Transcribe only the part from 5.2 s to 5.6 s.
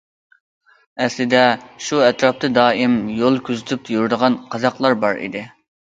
ئىدى.